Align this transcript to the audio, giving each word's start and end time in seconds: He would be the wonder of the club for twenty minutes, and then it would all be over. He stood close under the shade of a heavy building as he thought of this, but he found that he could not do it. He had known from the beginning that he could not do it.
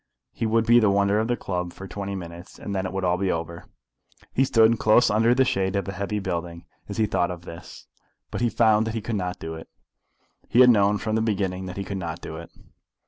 He 0.31 0.47
would 0.47 0.65
be 0.65 0.79
the 0.79 0.89
wonder 0.89 1.19
of 1.19 1.27
the 1.27 1.37
club 1.37 1.73
for 1.73 1.87
twenty 1.87 2.15
minutes, 2.15 2.57
and 2.57 2.73
then 2.73 2.87
it 2.87 2.91
would 2.91 3.03
all 3.03 3.17
be 3.17 3.31
over. 3.31 3.65
He 4.33 4.43
stood 4.43 4.79
close 4.79 5.11
under 5.11 5.35
the 5.35 5.45
shade 5.45 5.75
of 5.75 5.87
a 5.87 5.91
heavy 5.91 6.17
building 6.17 6.65
as 6.89 6.97
he 6.97 7.05
thought 7.05 7.29
of 7.29 7.43
this, 7.45 7.85
but 8.31 8.41
he 8.41 8.49
found 8.49 8.87
that 8.87 8.95
he 8.95 9.01
could 9.01 9.15
not 9.15 9.37
do 9.37 9.53
it. 9.53 9.69
He 10.49 10.61
had 10.61 10.71
known 10.71 10.97
from 10.97 11.13
the 11.13 11.21
beginning 11.21 11.67
that 11.67 11.77
he 11.77 11.83
could 11.83 11.99
not 11.99 12.19
do 12.19 12.37
it. 12.37 12.49